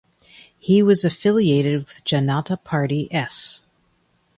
[0.57, 3.65] He was affiliated with Janata Party (S).